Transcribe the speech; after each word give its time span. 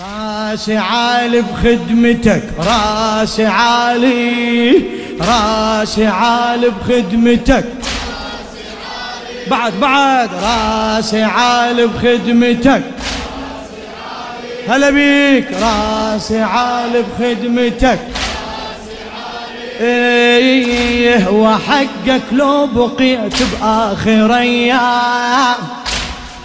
راسي 0.00 0.76
عالي 0.76 1.40
بخدمتك 1.40 2.42
راسي 2.58 3.46
عالي 3.46 4.82
راسي 5.20 6.06
عالي 6.06 6.68
بخدمتك. 6.68 7.64
بعد 9.50 9.72
بعد 9.80 10.30
راسي 10.34 11.22
عالي 11.22 11.86
بخدمتك. 11.86 12.82
هلا 14.68 14.90
بيك 14.90 15.48
راسي 15.62 16.42
عالي 16.42 17.02
بخدمتك. 17.02 17.98
إيه 19.80 21.28
وحقك 21.28 22.22
لو 22.32 22.66
بقيت 22.66 23.42
بآخر 23.42 24.34
أيام. 24.36 25.56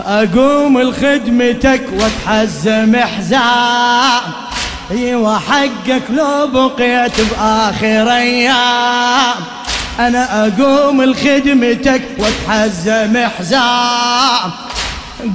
أقوم 0.07 0.81
لخدمتك 0.81 1.81
وأتحزم 1.93 2.95
حزام 2.95 4.21
أيوه 4.91 5.39
حقك 5.39 6.01
لو 6.09 6.47
بقيت 6.47 7.11
بآخر 7.21 8.11
أيام. 8.11 9.35
أنا 9.99 10.47
أقوم 10.47 11.03
لخدمتك 11.03 12.01
وأتحزم 12.19 13.17
حزام 13.39 14.51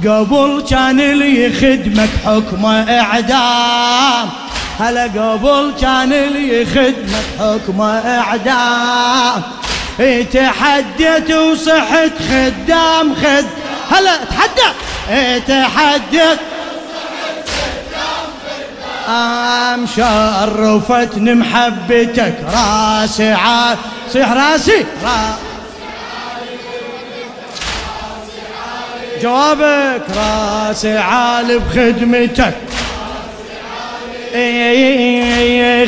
قبل 0.05 0.63
كان 0.69 0.97
لي 0.97 1.53
خدمك 1.53 2.09
حكم 2.25 2.65
إعدام. 2.65 4.29
هلا 4.79 5.03
قبل 5.03 5.73
كان 5.81 6.09
لي 6.09 6.65
خدمك 6.65 7.25
حكم 7.39 7.81
إعدام. 7.81 9.41
تحديت 10.33 11.31
وصحت 11.31 12.11
خدام 12.29 13.15
خد 13.15 13.45
هلا 13.93 14.17
تحدى 14.17 14.69
تحديت 15.47 16.39
ام 19.09 19.87
شرفتني 19.95 21.33
محبتك. 21.33 22.35
راسي 22.53 23.31
عال 23.31 23.77
صيح 24.13 24.31
راسي. 24.31 24.85
جوابك. 29.21 30.01
راسي 30.17 30.97
عال 30.97 31.59
بخدمتك. 31.59 32.53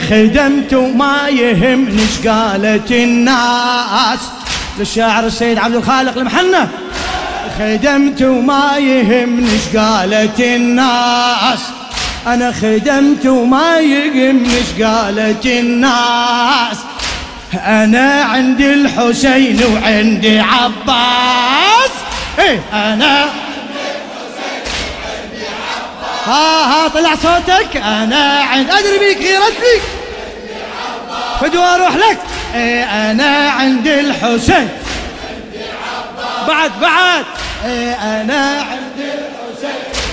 خدمت 0.10 0.74
وما 0.74 1.30
يهمني. 1.30 2.02
إيش 2.02 2.28
قالت 2.28 2.92
الناس؟ 2.92 4.20
للشاعر 4.78 5.26
السيد 5.26 5.58
عبد 5.58 5.76
الخالق 5.76 6.18
المحنة 6.18 6.70
خدمت 7.60 8.22
وما 8.22 8.78
يهمني 8.78 9.52
إيش 9.52 9.78
قالت 9.78 10.40
الناس. 10.40 11.60
أنا 12.28 12.52
خدمت 12.52 13.26
وما 13.26 13.80
يهمني 13.80 14.56
إيش 14.56 14.84
قالت 14.84 15.46
الناس. 15.46 16.78
أنا 17.54 18.24
عندي 18.24 18.74
الحسين 18.74 19.62
وعندي 19.74 20.40
عباس. 20.40 21.92
إيه 22.40 22.62
أنا 22.74 23.26
ها 26.26 26.66
ها 26.66 26.88
طلع 26.88 27.16
صوتك. 27.16 27.78
أنا 27.78 28.44
عند 28.44 28.70
أدري 28.70 29.00
بيك 29.00 29.18
غيرت 29.18 29.60
لي 29.60 29.82
فدوا 31.42 31.76
أروح 31.76 31.96
لك. 31.96 32.18
إيه 32.56 32.84
أنا 33.12 33.50
عند 33.50 33.88
الحسين. 33.88 34.70
بعد 36.48 36.72
بعد. 36.82 37.26
أنا 37.64 38.62
عند 38.62 39.00
الحسين 39.00 40.06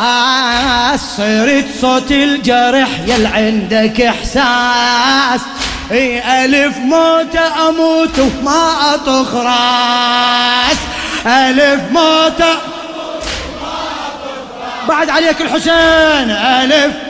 آه 0.00 0.96
صرت 0.96 1.64
صوت 1.80 2.12
الجرح 2.12 2.88
يل 3.06 3.26
عندك 3.26 4.00
إحساس. 4.00 5.40
إي 5.90 6.44
ألف 6.44 6.76
موت 6.76 7.36
أموت 7.68 8.18
وما 8.18 8.94
أطخ 8.94 9.34
راس. 9.34 10.76
ألف 11.26 11.80
موت 11.90 12.42
بعد 14.88 15.10
عليك 15.10 15.40
الحسين 15.40 16.30
ألف 16.30 17.07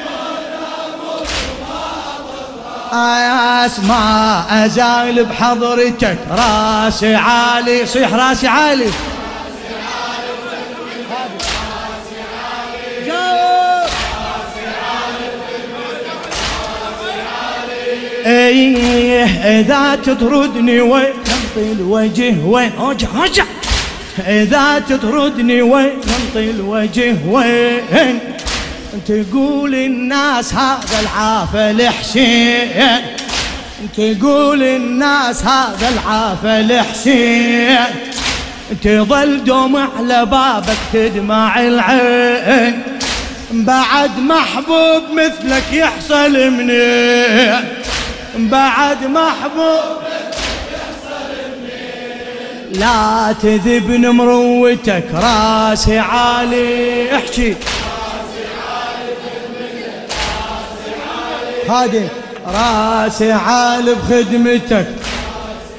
اسمع 2.93 4.44
أزال 4.65 5.25
بحضرتك 5.25 6.19
راسي 6.31 7.15
عالي 7.15 7.87
صيح 7.87 8.15
راسي 8.15 8.47
عالي. 8.47 8.91
إيه 18.27 19.25
إذا 19.60 19.94
تطردني 19.94 20.81
وين 20.81 21.12
تنطي 21.25 21.72
الوجه 21.72 22.34
وين؟ 22.44 22.72
ارجع 22.78 23.09
ارجع 23.21 23.44
إذا 24.27 24.78
تطردني 24.78 25.62
وين 25.62 26.00
تنطي 26.00 26.50
الوجه 26.50 27.16
وين؟ 27.27 28.21
تقول 29.06 29.75
الناس 29.75 30.54
هذا 30.54 31.00
العافل 31.00 31.88
حسين 31.88 33.00
تقول 33.97 34.62
الناس 34.62 35.44
هذا 35.44 35.88
العافل 35.88 36.81
حسين 36.81 37.78
تظل 38.84 39.44
دمع 39.44 39.88
على 39.98 40.27
بابك 40.27 40.77
تدمع 40.93 41.60
العين. 41.60 42.82
بعد 43.50 44.19
محبوب 44.19 45.03
مثلك 45.12 45.72
يحصل 45.72 46.50
منين؟ 46.50 47.65
بعد 48.37 49.04
محبوب 49.04 49.98
لا 52.72 53.34
تذبن 53.43 54.09
مروتك 54.09 55.04
راسي 55.15 55.98
عالي. 55.98 57.16
احكي. 57.16 57.54
خادم 61.69 62.09
راسي 62.47 63.33
عالي 63.33 63.95
بخدمتك. 63.95 64.87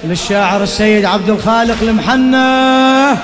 للشاعر 0.04 0.64
السيد 0.64 1.06
عبد 1.06 1.30
الخالق 1.30 1.78
المحنى 1.82 3.18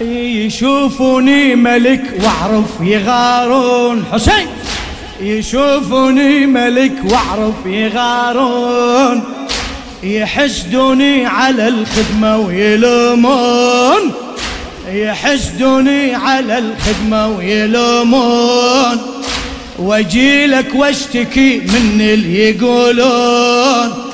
يشوفوني 0.00 1.54
ملك 1.54 2.02
وأعرف 2.22 2.66
يغارون. 2.80 4.04
حسين! 4.12 4.46
يشوفوني 5.20 6.46
ملك 6.46 6.92
وأعرف 7.04 7.66
يغارون. 7.66 9.22
يحسدوني 10.02 11.26
على 11.26 11.68
الخدمة 11.68 12.36
ويلومون. 12.38 14.12
يحسدوني 14.92 16.14
على 16.14 16.58
الخدمة 16.58 17.28
ويلومون. 17.28 18.98
واجي 19.78 20.46
لك 20.46 20.74
واشتكي 20.74 21.58
من 21.58 22.00
اللي 22.00 22.50
يقولون. 22.50 24.12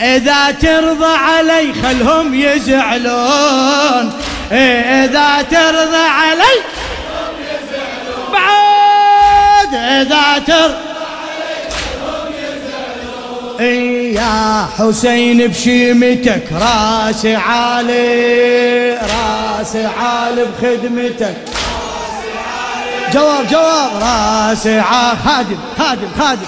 إذا 0.00 0.50
ترضى 0.50 1.16
علي 1.16 1.72
خلهم 1.82 2.34
يزعلون. 2.34 4.12
إذا 4.52 5.42
ترضى 5.50 5.96
علي 5.96 6.60
بعد. 8.32 9.74
إذا 9.74 10.38
ترضى 10.46 10.74
يا 14.14 14.68
حسين 14.78 15.46
بشيمتك 15.46 16.42
راسي 16.52 17.34
عالي 17.34 18.98
راسي 18.98 19.84
عالي 19.84 20.44
بخدمتك. 20.44 21.53
جواب 23.14 23.46
جواب. 23.50 23.90
راسي 24.02 24.82
خادم 25.24 25.58
خادم 25.78 26.08
خادم. 26.18 26.46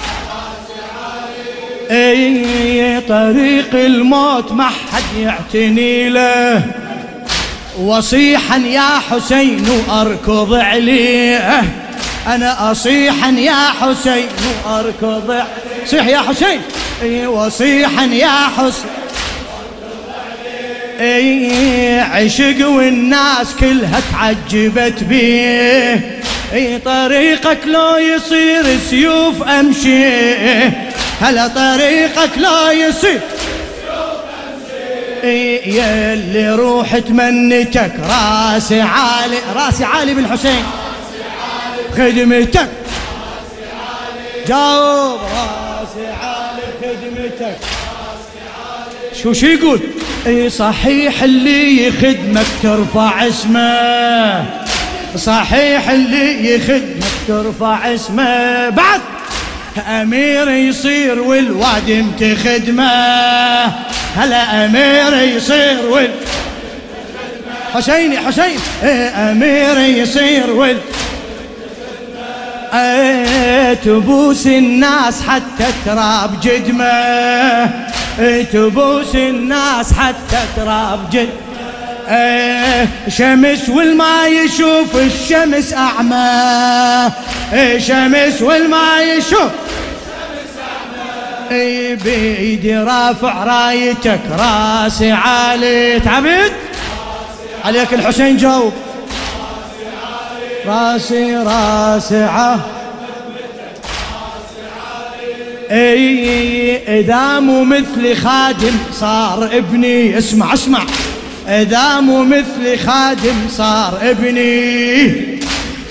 اي 1.91 3.01
طريق 3.01 3.75
الموت؟ 3.75 4.53
ما 4.53 4.67
حد 4.67 5.19
يعتني 5.19 6.09
له. 6.09 6.63
وصيحا 7.79 8.57
يا 8.57 8.99
حسين 9.11 9.67
واركض 9.89 10.55
عليه. 10.55 11.63
أنا 12.27 12.71
اصيحا 12.71 13.31
يا 13.31 13.71
حسين 13.81 14.27
واركض 14.67 15.35
صيح 15.87 16.07
يا 16.07 16.19
حسين. 16.19 16.61
أي 17.03 17.27
وصيحا 17.27 18.05
يا 18.05 18.49
حسن 18.59 18.89
أي 21.01 22.01
عشق 22.01 22.69
والناس 22.69 23.55
كلها 23.61 24.01
تعجبت 24.13 25.05
بيه 25.05 26.21
إي 26.53 26.79
طريقك 26.79 27.59
لو 27.67 27.97
يصير 27.97 28.79
سيوف 28.91 29.43
أمشي. 29.43 30.05
هلا 31.21 31.49
طريقك 31.49 32.39
لو 32.39 32.71
يصير 32.71 33.21
يا 35.67 36.13
اللي 36.13 36.55
روح 36.55 36.99
تمنتك 36.99 37.93
راسي 38.11 38.81
عالي 38.81 39.39
راسي 39.57 39.85
عالي 39.85 40.15
بالحسين. 40.15 40.65
بخدمتك 41.93 42.69
جاوب 44.49 45.21
راسي 45.21 46.07
عالي 46.23 46.63
بخدمتك 46.83 47.59
شو 49.23 49.33
شو 49.33 49.47
يقول؟ 49.47 49.81
إي 50.27 50.51
صحيح 50.51 51.23
اللي 51.23 51.87
يخدمك 51.87 52.47
ترفع 52.63 53.27
اسمه. 53.27 54.66
صحيح 55.17 55.91
اللي 55.91 56.55
يخدمك 56.55 57.05
ترفع 57.29 57.95
اسمه. 57.95 58.69
بعد 58.69 59.01
أمير 59.89 60.49
يصير 60.49 61.21
والوادم 61.21 62.11
تخدمه 62.21 63.65
هلا 64.17 64.65
أمير 64.65 65.37
يصير 65.37 65.87
وال 65.91 66.11
حسيني 67.75 68.19
حسين. 68.19 68.59
إيه 68.83 69.31
أمير 69.33 69.79
يصير 69.79 70.51
وال 70.51 70.79
إيه 72.75 73.75
تبوس 73.75 74.47
الناس 74.47 75.23
حتى 75.23 75.67
تراب 75.87 76.41
جدمه. 76.43 76.85
إيه 78.19 78.43
تبوس 78.43 79.15
الناس 79.15 79.93
حتى 79.93 80.41
تراب 80.57 81.11
جدمه 81.11 81.27
إيه 81.29 81.46
شمس 83.09 83.69
والما 83.69 84.27
يشوف 84.27 84.97
الشمس 84.97 85.73
أعمى. 85.73 87.13
إيه 87.53 87.79
شمس 87.79 88.43
والما 88.43 89.01
يشوف 89.01 89.51
اي 91.51 91.97
بيدي 91.97 92.77
رافع 92.77 93.45
رايتك 93.45 94.21
راسي 94.39 95.13
عالي 95.13 96.01
تعبت 96.01 96.53
عليك 97.65 97.95
الحسين 97.95 98.37
جاوب 98.37 98.73
راسي 100.67 101.37
راسي 101.37 102.23
عالي 102.23 102.61
اي 105.71 107.01
إذا 107.01 107.41
مو 107.41 107.65
مثلي 107.65 108.15
خادم 108.15 108.77
صار 108.93 109.45
ابني. 109.45 110.19
اسمع 110.19 110.55
اسمع. 110.55 110.83
اذا 111.49 112.01
مو 112.01 112.25
مثلي 112.25 112.77
خادم 112.77 113.49
صار 113.51 113.99
ابني. 114.03 115.37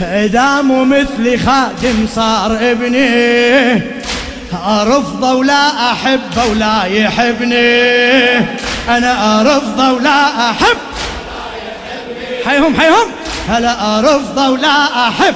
اذا 0.02 0.62
مو 0.62 0.86
مثلي 0.86 1.38
خادم 1.38 2.08
صار 2.16 2.58
ابني. 2.62 3.82
ارفضه 4.54 5.34
ولا 5.34 5.92
احبه 5.92 6.46
ولا 6.52 6.84
يحبني. 6.86 8.38
أنا 8.90 9.42
ارفضه 9.42 9.94
ولا 9.94 10.50
أحب. 10.52 10.78
حيهم 12.46 12.76
حيهم. 12.80 13.12
هلا 13.50 14.00
ارفضه 14.00 14.50
ولا 14.50 15.08
أحب. 15.08 15.36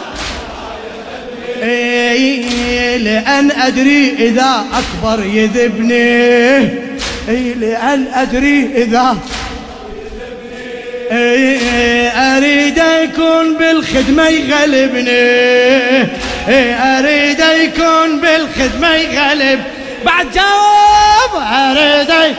إيه 1.64 2.98
لأن 2.98 3.52
أدري 3.52 4.16
إذا 4.20 4.66
أكبر 4.74 5.26
يذبني. 5.26 6.90
إيه 7.30 7.54
لأن 7.56 8.08
أدري 8.14 8.70
إذا 8.76 9.18
أريد 11.12 12.80
أكون 12.80 13.58
بالخدمة 13.58 14.28
يغلبني. 14.28 15.10
أريد 16.98 17.40
يكون 17.40 18.22
بالخدمة 18.22 18.96
يغلب. 18.96 19.60
بعد 20.06 20.32
جاوب 20.32 21.44
أريد 21.54 22.36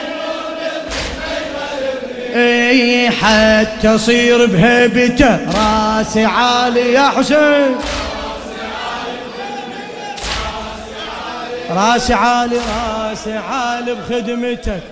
إيه 2.34 3.10
حتى 3.10 3.94
أصير 3.94 4.46
بهيبته. 4.46 5.38
راسي 5.54 6.24
عالي 6.24 6.92
يا 6.92 7.12
حسين. 7.16 7.76
راسي 11.70 12.14
عالي 12.14 12.56
راسي 12.56 13.32
عالي 13.32 13.94
بخدمتك. 13.94 14.82